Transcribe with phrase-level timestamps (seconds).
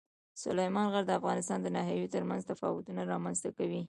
[0.43, 3.79] سلیمان غر د افغانستان د ناحیو ترمنځ تفاوتونه رامنځ ته کوي.